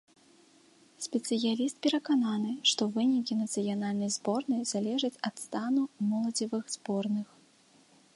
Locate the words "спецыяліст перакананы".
1.05-2.53